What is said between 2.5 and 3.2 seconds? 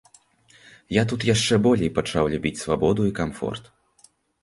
свабоду і